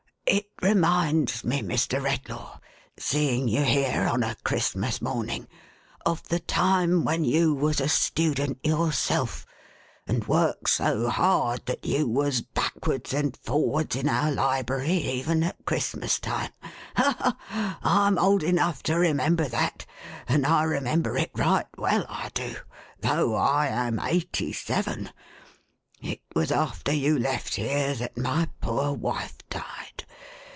[0.33, 2.01] It reminds me, Mr.
[2.01, 2.61] Redlaw,
[2.97, 5.47] seeing you here on a Christinas morning,
[6.05, 9.45] of the time when you was a student yourself,
[10.07, 15.65] and worked so hard that you was backwards and forwards in our Library even at
[15.65, 16.51] Christmas time.
[16.95, 17.35] Ha!
[17.49, 17.79] ha!
[17.83, 19.85] Fm old enough to remember that;
[20.29, 22.55] and I remember it right well, I do,
[23.01, 25.09] though I am eighty seven.
[26.01, 29.65] It was after you left here that my poor wife died.